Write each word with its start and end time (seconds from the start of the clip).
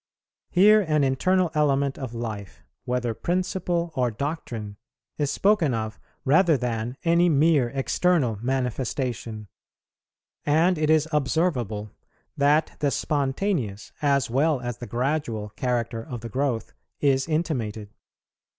Here 0.49 0.81
an 0.81 1.03
internal 1.03 1.51
element 1.53 1.99
of 1.99 2.15
life, 2.15 2.63
whether 2.85 3.13
principle 3.13 3.91
or 3.95 4.09
doctrine, 4.09 4.77
is 5.19 5.29
spoken 5.29 5.75
of 5.75 5.99
rather 6.25 6.57
than 6.57 6.97
any 7.03 7.29
mere 7.29 7.69
external 7.69 8.39
manifestation; 8.41 9.47
and 10.43 10.79
it 10.79 10.89
is 10.89 11.07
observable 11.11 11.91
that 12.35 12.77
the 12.79 12.89
spontaneous, 12.89 13.91
as 14.01 14.27
well 14.27 14.59
as 14.59 14.77
the 14.77 14.87
gradual, 14.87 15.49
character 15.49 16.01
of 16.03 16.21
the 16.21 16.29
growth 16.29 16.73
is 16.99 17.27
intimated. 17.27 17.91